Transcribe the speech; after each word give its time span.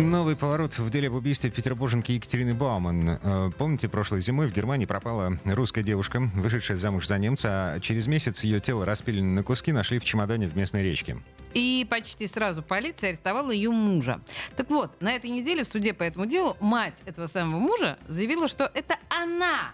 Новый 0.00 0.34
поворот 0.34 0.78
в 0.78 0.88
деле 0.88 1.08
об 1.08 1.14
убийстве 1.14 1.50
петербурженки 1.50 2.12
Екатерины 2.12 2.54
Бауман. 2.54 3.18
Э, 3.22 3.50
помните, 3.56 3.86
прошлой 3.86 4.22
зимой 4.22 4.46
в 4.46 4.52
Германии 4.52 4.86
пропала 4.86 5.38
русская 5.44 5.82
девушка, 5.82 6.22
вышедшая 6.34 6.78
замуж 6.78 7.06
за 7.06 7.18
немца, 7.18 7.74
а 7.74 7.80
через 7.80 8.06
месяц 8.06 8.42
ее 8.42 8.60
тело 8.60 8.86
распиленное 8.86 9.36
на 9.36 9.42
куски 9.42 9.72
нашли 9.72 9.98
в 9.98 10.04
чемодане 10.04 10.48
в 10.48 10.56
местной 10.56 10.82
речке. 10.82 11.18
И 11.52 11.86
почти 11.90 12.26
сразу 12.26 12.62
полиция 12.62 13.10
арестовала 13.10 13.50
ее 13.50 13.70
мужа. 13.70 14.22
Так 14.56 14.70
вот, 14.70 15.00
на 15.02 15.12
этой 15.12 15.28
неделе 15.28 15.64
в 15.64 15.68
суде 15.68 15.92
по 15.92 16.02
этому 16.02 16.24
делу 16.24 16.56
мать 16.60 16.96
этого 17.04 17.26
самого 17.26 17.60
мужа 17.60 17.98
заявила, 18.08 18.48
что 18.48 18.70
это 18.72 18.96
она, 19.10 19.72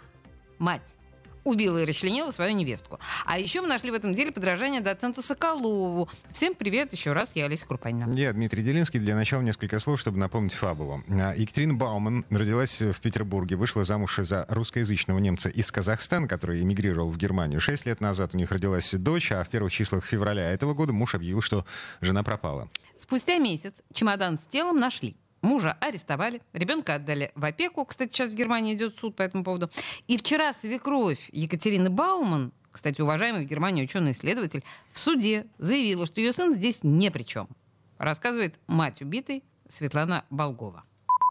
мать, 0.59 0.97
убила 1.47 1.79
и 1.83 1.87
расчленила 1.87 2.31
свою 2.33 2.55
невестку. 2.55 2.99
А 3.25 3.39
еще 3.39 3.61
мы 3.61 3.69
нашли 3.69 3.91
в 3.91 3.95
этом 3.95 4.15
деле 4.15 4.33
подражание 4.33 4.81
доценту 4.81 5.23
Соколову. 5.23 6.09
Всем 6.33 6.55
привет 6.55 6.93
еще 6.93 7.13
раз, 7.13 7.33
я 7.35 7.47
Олеся 7.47 7.67
Крупанина. 7.67 8.13
Я 8.13 8.33
Дмитрий 8.33 8.63
Делинский. 8.63 8.99
Для 8.99 9.15
начала 9.15 9.43
несколько 9.43 9.79
слов, 9.79 10.01
чтобы 10.01 10.19
напомнить 10.19 10.53
фабулу. 10.53 11.03
А, 11.09 11.33
Екатерина 11.37 11.75
Бауман 11.75 12.25
родилась 12.31 12.81
в 12.81 13.01
Петербурге, 13.01 13.57
вышла 13.57 13.85
замуж 13.85 14.19
за 14.19 14.45
русскоязычного 14.49 15.19
немца 15.19 15.49
из 15.49 15.71
Казахстана, 15.71 16.27
который 16.27 16.61
эмигрировал 16.61 17.11
в 17.11 17.17
Германию. 17.17 17.61
Шесть 17.61 17.87
лет 17.87 18.01
назад 18.01 18.35
у 18.35 18.37
них 18.37 18.51
родилась 18.51 18.91
дочь, 18.93 19.31
а 19.31 19.45
в 19.45 19.49
первых 19.49 19.73
числах 19.73 20.05
февраля 20.05 20.51
этого 20.51 20.75
года 20.75 20.93
муж 20.93 21.15
объявил, 21.15 21.43
что 21.43 21.65
жена 22.01 22.23
пропала. 22.25 22.69
Спустя 22.99 23.39
месяц 23.39 23.75
чемодан 23.93 24.39
с 24.39 24.47
телом 24.47 24.81
нашли. 24.81 25.17
Мужа 25.47 25.77
арестовали, 25.81 26.43
ребенка 26.53 26.97
отдали 26.97 27.31
в 27.37 27.45
опеку. 27.45 27.85
Кстати, 27.85 28.11
сейчас 28.11 28.33
в 28.33 28.35
Германии 28.35 28.75
идет 28.75 28.97
суд 28.97 29.15
по 29.15 29.23
этому 29.23 29.45
поводу. 29.45 29.71
И 30.09 30.19
вчера 30.19 30.53
свекровь 30.53 31.31
Екатерины 31.31 31.89
Бауман, 31.89 32.53
кстати, 32.73 33.01
уважаемый 33.01 33.47
в 33.47 33.49
Германии 33.49 33.85
ученый-исследователь, 33.85 34.65
в 34.91 34.99
суде 34.99 35.47
заявила, 35.59 36.05
что 36.05 36.21
ее 36.21 36.33
сын 36.33 36.53
здесь 36.53 36.83
ни 36.83 37.11
при 37.11 37.23
чем. 37.23 37.47
Рассказывает 37.99 38.59
мать 38.67 39.01
убитой 39.03 39.45
Светлана 39.69 40.25
Болгова. 40.31 40.83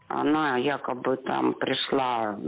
Она 0.07 0.57
якобы 0.57 1.17
там 1.17 1.53
пришла, 1.53 2.39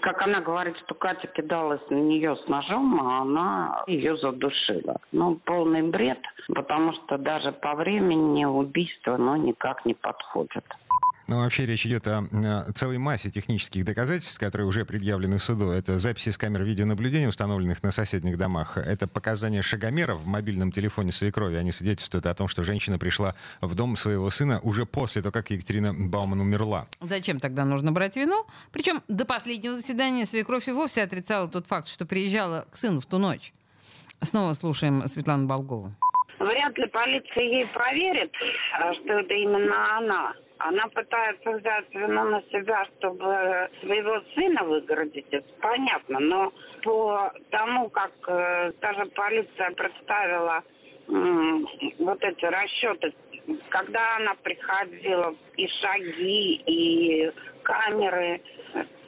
как 0.00 0.22
она 0.22 0.40
говорит, 0.40 0.76
что 0.84 0.94
Катя 0.94 1.26
кидалась 1.26 1.82
на 1.90 1.96
нее 1.96 2.36
с 2.36 2.48
ножом, 2.48 2.98
а 3.00 3.22
она 3.22 3.84
ее 3.86 4.16
задушила. 4.16 4.96
Ну, 5.12 5.34
полный 5.44 5.82
бред, 5.82 6.20
потому 6.48 6.92
что 6.92 7.18
даже 7.18 7.52
по 7.52 7.74
времени 7.74 8.44
убийство, 8.44 9.16
ну, 9.16 9.36
никак 9.36 9.84
не 9.84 9.94
подходит. 9.94 10.64
Ну, 11.26 11.38
вообще 11.38 11.64
речь 11.64 11.86
идет 11.86 12.06
о, 12.06 12.18
о 12.18 12.72
целой 12.72 12.98
массе 12.98 13.30
технических 13.30 13.84
доказательств, 13.84 14.38
которые 14.38 14.66
уже 14.66 14.84
предъявлены 14.84 15.38
суду. 15.38 15.70
Это 15.70 15.98
записи 15.98 16.28
с 16.28 16.36
камер 16.36 16.64
видеонаблюдения, 16.64 17.28
установленных 17.28 17.82
на 17.82 17.92
соседних 17.92 18.36
домах. 18.36 18.76
Это 18.76 19.08
показания 19.08 19.62
шагомеров 19.62 20.20
в 20.20 20.26
мобильном 20.26 20.70
телефоне 20.70 21.12
свекрови. 21.12 21.56
Они 21.56 21.72
свидетельствуют 21.72 22.26
о 22.26 22.34
том, 22.34 22.48
что 22.48 22.62
женщина 22.62 22.98
пришла 22.98 23.34
в 23.62 23.74
дом 23.74 23.96
своего 23.96 24.28
сына 24.28 24.60
уже 24.62 24.84
после 24.84 25.22
того, 25.22 25.32
как 25.32 25.50
Екатерина 25.50 25.94
Бауман 25.94 26.40
умерла. 26.40 26.86
Зачем 27.00 27.40
тогда 27.40 27.64
нужно 27.64 27.90
брать 27.90 28.16
вину? 28.16 28.44
Причем 28.70 29.00
до 29.08 29.24
последнего 29.24 29.76
заседания 29.76 30.26
свекровь 30.26 30.68
и 30.68 30.72
вовсе 30.72 31.02
отрицала 31.02 31.48
тот 31.48 31.66
факт, 31.66 31.88
что 31.88 32.04
приезжала 32.04 32.66
к 32.70 32.76
сыну 32.76 33.00
в 33.00 33.06
ту 33.06 33.16
ночь. 33.16 33.54
Снова 34.20 34.52
слушаем 34.52 35.06
Светлану 35.08 35.46
Болгову. 35.46 35.94
Вряд 36.44 36.76
ли 36.76 36.86
полиция 36.88 37.42
ей 37.42 37.66
проверит, 37.68 38.30
что 38.96 39.14
это 39.14 39.32
именно 39.32 39.96
она. 39.96 40.34
Она 40.58 40.86
пытается 40.88 41.52
взять 41.52 41.86
вину 41.94 42.24
на 42.24 42.42
себя, 42.52 42.84
чтобы 42.98 43.70
своего 43.80 44.20
сына 44.34 44.62
выгородить, 44.64 45.26
это 45.30 45.48
понятно. 45.62 46.20
Но 46.20 46.52
по 46.82 47.32
тому, 47.50 47.88
как 47.88 48.12
э, 48.28 48.72
даже 48.80 49.06
полиция 49.06 49.70
представила 49.70 50.62
э, 51.08 51.12
вот 51.98 52.22
эти 52.22 52.44
расчеты, 52.44 53.14
когда 53.70 54.16
она 54.16 54.34
приходила, 54.42 55.34
и 55.56 55.66
шаги, 55.66 56.62
и 56.66 57.32
камеры, 57.62 58.42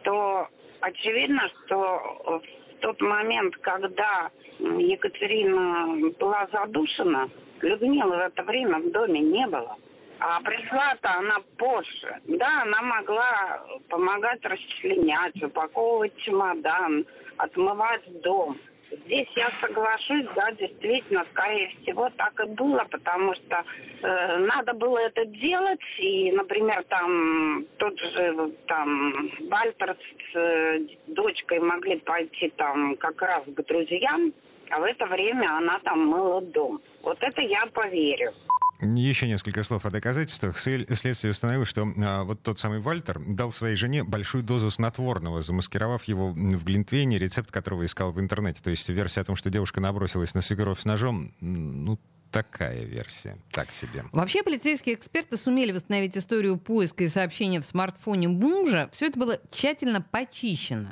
то 0.05 0.49
очевидно, 0.81 1.50
что 1.66 2.43
тот 2.86 3.00
момент, 3.00 3.56
когда 3.62 4.30
Екатерина 4.60 6.08
была 6.20 6.47
задушена, 6.52 7.28
Людмилы 7.60 8.16
в 8.16 8.20
это 8.20 8.44
время 8.44 8.78
в 8.78 8.92
доме 8.92 9.20
не 9.20 9.44
было. 9.48 9.76
А 10.20 10.41
пришла-то 10.41 11.14
она 11.19 11.38
позже. 11.58 12.20
Да, 12.28 12.62
она 12.62 12.82
могла 12.82 13.60
помогать 13.88 14.44
расчленять, 14.44 15.42
упаковывать 15.42 16.16
чемодан, 16.19 17.04
отмывать 17.38 18.22
дом. 18.22 18.56
Здесь 19.05 19.29
я 19.37 19.51
соглашусь, 19.61 20.27
да, 20.34 20.51
действительно, 20.53 21.25
скорее 21.33 21.69
всего, 21.81 22.09
так 22.17 22.39
и 22.41 22.49
было, 22.51 22.87
потому 22.91 23.34
что 23.34 23.65
э, 24.03 24.39
надо 24.39 24.73
было 24.75 24.99
это 24.99 25.25
делать, 25.27 25.81
и, 25.99 26.33
например, 26.33 26.84
там 26.89 27.65
тот 27.79 27.99
же 27.99 28.53
там 28.67 29.12
Вальтер 29.49 29.97
с 30.33 30.37
э, 30.37 30.81
дочкой 31.09 31.61
могли 31.61 31.97
пойти 32.01 32.49
там 32.57 32.97
как 32.97 33.21
раз 33.23 33.45
к 33.47 33.67
друзьям, 33.67 34.33
а 34.71 34.81
в 34.81 34.84
это 34.84 35.07
время 35.07 35.57
она 35.57 35.78
там 35.81 36.07
мыла 36.07 36.41
дом. 36.41 36.81
Вот 37.03 37.19
это 37.21 37.43
я 37.43 37.67
поверю. 37.67 38.33
Еще 38.81 39.26
несколько 39.26 39.64
слов 39.64 39.87
о 39.87 39.91
доказательствах. 39.91 40.59
Следствие 40.59 41.31
установило, 41.31 41.64
что 41.64 41.87
а, 41.98 42.25
вот 42.25 42.42
тот 42.42 42.59
самый 42.59 42.81
Вальтер 42.81 43.20
дал 43.26 43.50
своей 43.50 43.76
жене 43.76 44.04
большую 44.04 44.44
дозу 44.44 44.70
снотворного, 44.70 45.42
замаскировав 45.42 46.04
его 46.04 46.31
в 46.31 46.64
глинтвейне, 46.64 47.19
рецепт 47.19 47.50
которого 47.50 47.86
искал 47.86 48.12
в 48.12 48.20
интернете. 48.20 48.60
То 48.62 48.70
есть 48.70 48.88
версия 48.88 49.22
о 49.22 49.25
том, 49.25 49.36
что 49.36 49.48
девушка 49.48 49.81
набросилась 49.81 50.34
на 50.34 50.42
свекровь 50.42 50.81
с 50.81 50.84
ножом, 50.84 51.32
ну, 51.41 51.98
такая 52.31 52.84
версия. 52.84 53.38
Так 53.50 53.72
себе. 53.72 54.04
Вообще 54.12 54.42
полицейские 54.42 54.97
эксперты 54.97 55.38
сумели 55.38 55.72
восстановить 55.72 56.16
историю 56.16 56.59
поиска 56.59 57.04
и 57.04 57.09
сообщения 57.09 57.62
в 57.62 57.65
смартфоне 57.65 58.28
мужа. 58.28 58.91
Все 58.92 59.06
это 59.06 59.19
было 59.19 59.38
тщательно 59.50 60.03
почищено. 60.03 60.91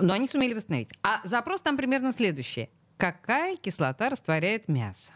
Но 0.00 0.12
они 0.12 0.26
сумели 0.26 0.54
восстановить. 0.54 0.88
А 1.02 1.20
запрос 1.22 1.60
там 1.60 1.76
примерно 1.76 2.12
следующий. 2.12 2.68
Какая 2.96 3.56
кислота 3.56 4.08
растворяет 4.08 4.68
мясо? 4.68 5.12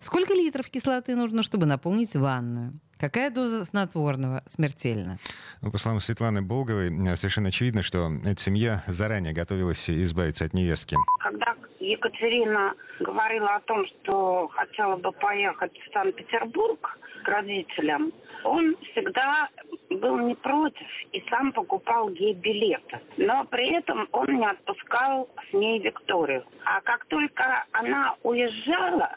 Сколько 0.00 0.34
литров 0.34 0.68
кислоты 0.68 1.16
нужно, 1.16 1.42
чтобы 1.42 1.66
наполнить 1.66 2.14
ванную? 2.14 2.72
Какая 2.98 3.30
доза 3.30 3.64
снотворного 3.64 4.42
смертельна? 4.46 5.18
Ну, 5.62 5.70
по 5.70 5.78
словам 5.78 6.00
Светланы 6.00 6.42
Болговой, 6.42 6.88
э, 6.88 7.16
совершенно 7.16 7.48
очевидно, 7.48 7.82
что 7.82 8.10
эта 8.24 8.40
семья 8.40 8.82
заранее 8.88 9.32
готовилась 9.32 9.88
избавиться 9.88 10.44
от 10.44 10.52
невестки. 10.52 10.96
Когда 11.20 11.54
Екатерина 11.78 12.74
говорила 12.98 13.54
о 13.54 13.60
том, 13.60 13.86
что 13.86 14.48
хотела 14.48 14.96
бы 14.96 15.12
поехать 15.12 15.72
в 15.72 15.92
Санкт-Петербург 15.92 16.98
к 17.24 17.28
родителям, 17.28 18.12
он 18.44 18.76
всегда 18.90 19.48
был 19.90 20.18
не 20.18 20.34
против 20.34 20.86
и 21.12 21.22
сам 21.30 21.52
покупал 21.52 22.08
ей 22.10 22.34
билеты. 22.34 23.00
Но 23.16 23.44
при 23.44 23.76
этом 23.76 24.08
он 24.12 24.26
не 24.38 24.46
отпускал 24.46 25.28
с 25.48 25.52
ней 25.52 25.80
Викторию. 25.80 26.44
А 26.64 26.80
как 26.80 27.04
только 27.06 27.64
она 27.72 28.16
уезжала, 28.22 29.16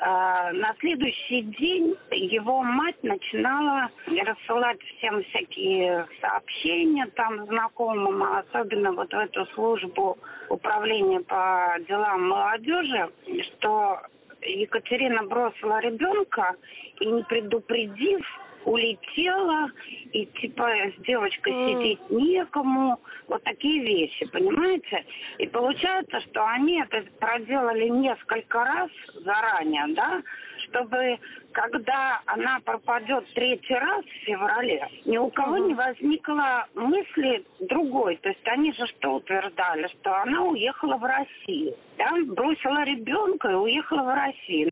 на 0.00 0.74
следующий 0.78 1.42
день 1.42 1.96
его 2.10 2.62
мать 2.62 3.02
начинала 3.02 3.90
рассылать 4.06 4.80
всем 4.82 5.22
всякие 5.24 6.06
сообщения 6.20 7.06
там 7.16 7.46
знакомым, 7.46 8.22
особенно 8.22 8.92
вот 8.92 9.12
в 9.12 9.18
эту 9.18 9.46
службу 9.54 10.16
управления 10.48 11.20
по 11.20 11.76
делам 11.88 12.28
молодежи, 12.28 13.08
что 13.42 14.00
Екатерина 14.42 15.24
бросила 15.24 15.80
ребенка 15.80 16.54
и 17.00 17.06
не 17.06 17.22
предупредив, 17.24 18.20
улетела, 18.64 19.70
и 20.12 20.26
типа 20.26 20.68
с 20.96 21.02
девочкой 21.02 21.52
mm. 21.52 21.68
сидеть 21.68 22.10
некому. 22.10 23.00
Вот 23.28 23.42
такие 23.44 23.84
вещи, 23.84 24.26
понимаете? 24.26 25.04
И 25.38 25.46
получается, 25.46 26.20
что 26.22 26.46
они 26.46 26.80
это 26.80 27.04
проделали 27.18 27.88
несколько 27.88 28.64
раз 28.64 28.90
заранее, 29.24 29.86
да, 29.94 30.22
чтобы 30.68 31.18
когда 31.52 32.20
она 32.26 32.60
пропадет 32.64 33.24
третий 33.34 33.74
раз 33.74 34.04
в 34.04 34.24
феврале, 34.26 34.86
ни 35.06 35.16
у 35.16 35.28
кого 35.30 35.58
не 35.58 35.74
возникло 35.74 36.66
мысли 36.74 37.44
другой. 37.60 38.16
То 38.16 38.28
есть 38.28 38.46
они 38.46 38.72
же 38.72 38.86
что 38.86 39.16
утверждали, 39.16 39.88
что 39.88 40.22
она 40.22 40.44
уехала 40.44 40.96
в 40.96 41.04
Россию. 41.04 41.74
Да? 41.96 42.12
Бросила 42.26 42.84
ребенка 42.84 43.50
и 43.50 43.54
уехала 43.54 44.02
в 44.02 44.14
Россию. 44.14 44.70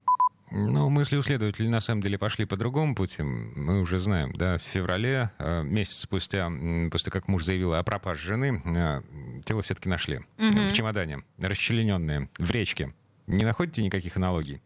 Ну, 0.59 0.89
мысли 0.89 1.17
у 1.17 1.23
следователей 1.23 1.69
на 1.69 1.81
самом 1.81 2.03
деле 2.03 2.19
пошли 2.19 2.47
по 2.47 2.57
другому 2.57 2.95
пути. 2.95 3.23
Мы 3.23 3.81
уже 3.81 3.99
знаем, 3.99 4.33
да, 4.33 4.59
в 4.59 4.63
феврале, 4.63 5.31
э, 5.39 5.63
месяц 5.63 5.99
спустя, 5.99 6.51
после 6.91 7.13
как 7.13 7.29
муж 7.29 7.45
заявил 7.45 7.75
о 7.75 7.83
пропаже 7.83 8.29
жены, 8.29 8.63
э, 8.65 9.03
тело 9.45 9.63
все-таки 9.63 9.89
нашли 9.89 10.19
угу. 10.39 10.59
в 10.69 10.73
чемодане, 10.73 11.23
расчлененное, 11.39 12.29
в 12.39 12.51
речке. 12.51 12.95
Не 13.27 13.45
находите 13.45 13.83
никаких 13.83 14.17
аналогий? 14.17 14.63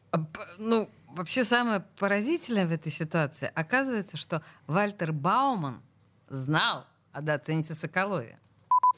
Ну, 0.59 0.89
Вообще 1.11 1.43
самое 1.43 1.85
поразительное 1.99 2.67
в 2.67 2.73
этой 2.73 2.93
ситуации 2.93 3.51
оказывается, 3.55 4.17
что 4.17 4.43
Вальтер 4.69 5.13
Бауман 5.13 5.83
знал 6.29 6.87
о 7.13 7.21
доценте 7.21 7.75
Соколове. 7.75 8.39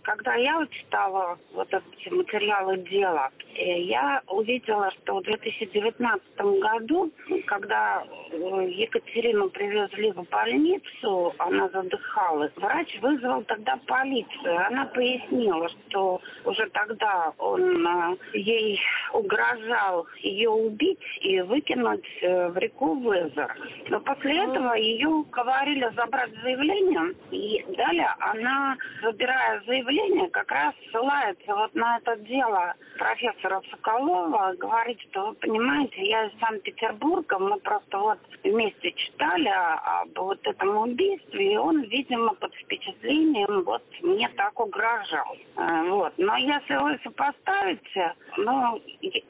Когда 0.02 0.34
я 0.34 0.66
читала 0.68 1.38
вот 1.54 1.68
эти 1.72 2.12
материалы 2.12 2.78
дела, 2.78 3.30
э, 3.54 3.82
я 3.82 4.20
увидела, 4.26 4.90
что 4.90 5.20
в 5.20 5.22
2019 5.22 6.40
году, 6.40 7.12
когда 7.46 8.02
э, 8.32 8.36
Екатерину 8.68 9.48
привезли 9.50 10.10
в 10.10 10.28
больницу, 10.28 11.32
она 11.38 11.68
задыхалась, 11.68 12.50
врач 12.56 12.98
вызвал 13.00 13.42
тогда 13.44 13.78
полицию. 13.86 14.66
Она 14.66 14.86
пояснила, 14.86 15.68
что 15.68 16.20
уже 16.44 16.68
тогда 16.70 17.32
он 17.38 17.86
э, 17.86 18.16
ей 18.32 18.80
угрожал 19.12 20.06
ее 20.18 20.50
убить 20.50 20.98
и 21.20 21.40
выкинуть 21.42 22.06
в 22.22 22.58
реку 22.58 22.96
Везер. 22.96 23.54
Но 23.88 24.00
после 24.00 24.44
этого 24.44 24.74
ее 24.74 25.08
уговорили 25.08 25.88
забрать 25.94 26.30
заявление, 26.42 27.14
и 27.30 27.64
далее 27.76 28.12
она, 28.18 28.76
забирая 29.02 29.62
заявление, 29.64 29.91
заявление 29.92 30.28
как 30.30 30.50
раз 30.50 30.74
ссылается 30.90 31.54
вот 31.54 31.74
на 31.74 31.98
это 31.98 32.16
дело 32.16 32.74
профессора 32.98 33.62
Соколова. 33.70 34.54
Говорит, 34.58 34.98
что 35.10 35.28
вы 35.28 35.34
понимаете, 35.34 36.08
я 36.08 36.26
из 36.26 36.38
Санкт-Петербурга, 36.40 37.38
мы 37.38 37.58
просто 37.58 37.98
вот 37.98 38.18
вместе 38.42 38.92
читали 38.92 39.48
об 39.48 40.16
вот 40.16 40.40
этом 40.46 40.76
убийстве, 40.76 41.54
и 41.54 41.56
он, 41.56 41.82
видимо, 41.82 42.34
под 42.34 42.54
впечатлением 42.54 43.62
вот 43.64 43.82
мне 44.02 44.28
так 44.36 44.58
угрожал. 44.58 45.36
Э, 45.56 45.88
вот. 45.88 46.12
Но 46.16 46.36
если 46.36 46.74
вы 46.82 46.98
сопоставите, 47.02 48.14
ну, 48.36 48.80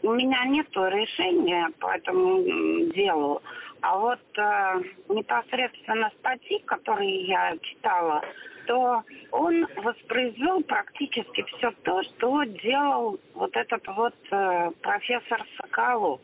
у 0.02 0.12
меня 0.12 0.44
нет 0.46 0.68
решения 0.74 1.70
по 1.80 1.86
этому 1.94 2.42
делу, 2.90 3.42
а 3.82 3.98
вот 3.98 4.20
э, 4.36 4.80
непосредственно 5.08 6.10
статьи, 6.20 6.58
которые 6.66 7.26
я 7.26 7.50
читала, 7.60 8.22
то 8.66 9.02
он 9.32 9.66
воспроизвел 9.76 10.62
практически 10.62 11.42
все 11.42 11.72
то, 11.82 12.02
что 12.04 12.44
делал 12.44 13.18
вот 13.34 13.56
этот 13.56 13.86
вот 13.88 14.14
э, 14.30 14.70
профессор 14.80 15.44
Соколов. 15.56 16.20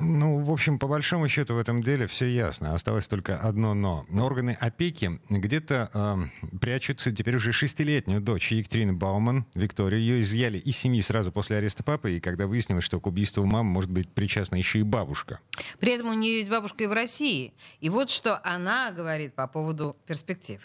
Ну, 0.00 0.38
в 0.38 0.50
общем, 0.50 0.78
по 0.78 0.86
большому 0.86 1.28
счету 1.28 1.54
в 1.54 1.58
этом 1.58 1.82
деле 1.82 2.06
все 2.06 2.26
ясно. 2.26 2.74
Осталось 2.74 3.08
только 3.08 3.36
одно 3.36 3.74
«но». 3.74 4.04
Органы 4.20 4.56
опеки 4.60 5.20
где-то 5.28 5.90
э, 5.92 6.56
прячут 6.58 7.02
теперь 7.02 7.36
уже 7.36 7.52
шестилетнюю 7.52 8.20
дочь 8.20 8.52
Екатерины 8.52 8.92
Бауман, 8.92 9.46
Викторию. 9.54 10.00
Ее 10.00 10.22
изъяли 10.22 10.58
из 10.58 10.76
семьи 10.76 11.00
сразу 11.00 11.32
после 11.32 11.56
ареста 11.56 11.82
папы, 11.82 12.16
и 12.16 12.20
когда 12.20 12.46
выяснилось, 12.46 12.84
что 12.84 13.00
к 13.00 13.06
убийству 13.06 13.44
мамы 13.44 13.70
может 13.70 13.90
быть 13.90 14.08
причастна 14.08 14.56
еще 14.56 14.78
и 14.78 14.82
бабушка. 14.82 15.40
При 15.80 15.92
этом 15.92 16.08
у 16.08 16.14
нее 16.14 16.38
есть 16.38 16.50
бабушка 16.50 16.84
и 16.84 16.86
в 16.86 16.92
России. 16.92 17.52
И 17.80 17.88
вот 17.88 18.10
что 18.10 18.40
она 18.44 18.92
говорит 18.92 19.34
по 19.34 19.46
поводу 19.46 19.96
перспектив. 20.06 20.60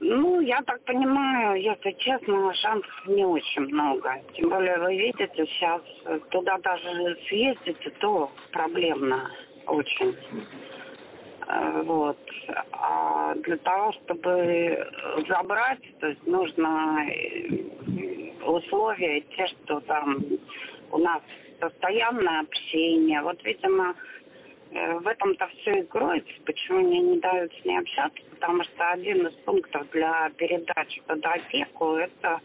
Ну, 0.00 0.25
я 0.46 0.62
так 0.62 0.80
понимаю, 0.82 1.60
если 1.60 1.90
честно, 1.98 2.54
шансов 2.54 3.06
не 3.06 3.24
очень 3.24 3.62
много. 3.62 4.14
Тем 4.34 4.50
более, 4.50 4.78
вы 4.78 4.96
видите, 4.96 5.46
сейчас 5.46 5.82
туда 6.30 6.56
даже 6.58 7.16
съездить, 7.28 7.98
то 7.98 8.30
проблемно 8.52 9.28
очень. 9.66 10.16
Э, 11.48 11.82
вот. 11.82 12.18
А 12.72 13.34
для 13.34 13.56
того, 13.56 13.92
чтобы 13.92 14.88
забрать, 15.28 15.82
то 15.98 16.06
есть 16.06 16.26
нужно 16.26 17.04
э, 17.10 18.44
условия 18.44 19.22
те, 19.36 19.48
что 19.48 19.80
там 19.80 20.16
у 20.92 20.98
нас 20.98 21.22
постоянное 21.60 22.40
общение. 22.42 23.20
Вот, 23.22 23.42
видимо, 23.42 23.94
Э, 23.94 24.25
в 25.00 25.06
этом-то 25.06 25.48
все 25.48 25.80
и 25.80 25.86
кроется, 25.86 26.32
почему 26.44 26.80
мне 26.80 27.00
не 27.00 27.18
дают 27.20 27.52
с 27.52 27.64
ней 27.64 27.78
общаться, 27.78 28.18
потому 28.30 28.64
что 28.64 28.90
один 28.90 29.26
из 29.26 29.34
пунктов 29.44 29.88
для 29.90 30.30
передачи 30.36 31.02
под 31.06 31.24
опеку– 31.24 31.94
это 31.96 32.40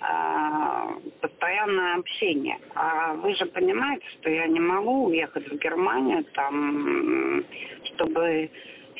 э, 0.00 1.10
постоянное 1.20 1.96
общение. 1.98 2.58
А 2.74 3.14
вы 3.14 3.34
же 3.34 3.46
понимаете, 3.46 4.06
что 4.20 4.30
я 4.30 4.46
не 4.46 4.60
могу 4.60 5.06
уехать 5.06 5.48
в 5.50 5.58
Германию, 5.58 6.24
там, 6.34 7.44
чтобы 7.84 8.50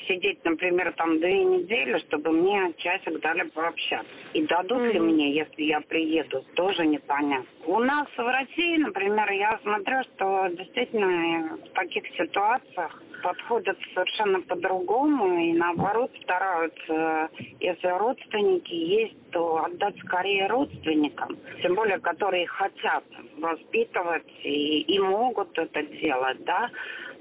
сидеть, 0.08 0.44
например, 0.44 0.92
там 0.96 1.18
две 1.20 1.44
недели, 1.44 1.98
чтобы 2.08 2.30
мне 2.30 2.72
часик 2.78 3.20
дали 3.20 3.42
пообщаться. 3.48 4.10
И 4.32 4.42
дадут 4.46 4.78
mm-hmm. 4.78 4.92
ли 4.92 5.00
мне, 5.00 5.34
если 5.34 5.62
я 5.62 5.80
приеду, 5.80 6.44
тоже 6.54 6.86
непонятно. 6.86 7.46
У 7.66 7.78
нас 7.78 8.06
в 8.16 8.18
России, 8.18 8.76
например, 8.76 9.30
я 9.32 9.50
смотрю, 9.62 10.02
что 10.14 10.48
действительно 10.48 11.56
в 11.56 11.68
таких 11.74 12.04
ситуациях 12.16 13.02
подходят 13.22 13.78
совершенно 13.94 14.42
по-другому 14.42 15.38
и 15.40 15.54
наоборот 15.54 16.10
стараются, 16.22 17.30
если 17.58 17.88
родственники 17.88 18.74
есть, 18.74 19.30
то 19.30 19.64
отдать 19.64 19.96
скорее 20.00 20.46
родственникам, 20.46 21.38
тем 21.62 21.74
более, 21.74 21.98
которые 22.00 22.46
хотят 22.46 23.04
воспитывать 23.38 24.30
и, 24.42 24.82
и 24.82 24.98
могут 24.98 25.56
это 25.58 25.82
делать, 25.82 26.44
да, 26.44 26.70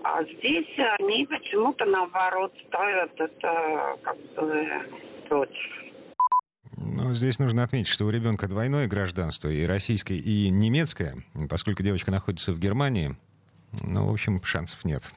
а 0.03 0.23
здесь 0.23 0.67
они 0.99 1.25
почему-то 1.25 1.85
наоборот 1.85 2.53
ставят 2.67 3.11
это 3.19 3.97
как 4.03 4.17
бы 4.35 4.67
против. 5.27 5.83
Ну, 6.77 7.13
здесь 7.13 7.39
нужно 7.39 7.63
отметить, 7.63 7.87
что 7.87 8.05
у 8.05 8.09
ребенка 8.09 8.47
двойное 8.47 8.87
гражданство, 8.87 9.47
и 9.47 9.65
российское, 9.65 10.17
и 10.17 10.49
немецкое. 10.49 11.15
Поскольку 11.49 11.83
девочка 11.83 12.11
находится 12.11 12.51
в 12.51 12.59
Германии, 12.59 13.15
ну, 13.81 14.07
в 14.07 14.11
общем, 14.11 14.43
шансов 14.43 14.83
нет. 14.83 15.11